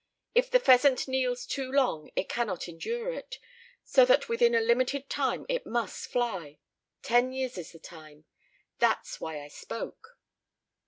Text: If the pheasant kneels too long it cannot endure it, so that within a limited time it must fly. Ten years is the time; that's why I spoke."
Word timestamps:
If 0.33 0.49
the 0.49 0.59
pheasant 0.59 1.07
kneels 1.07 1.45
too 1.45 1.71
long 1.71 2.09
it 2.15 2.27
cannot 2.27 2.67
endure 2.67 3.13
it, 3.13 3.37
so 3.83 4.03
that 4.05 4.27
within 4.27 4.55
a 4.55 4.59
limited 4.59 5.11
time 5.11 5.45
it 5.47 5.63
must 5.67 6.07
fly. 6.07 6.57
Ten 7.03 7.31
years 7.31 7.55
is 7.55 7.71
the 7.73 7.77
time; 7.77 8.25
that's 8.79 9.21
why 9.21 9.39
I 9.43 9.47
spoke." 9.47 10.17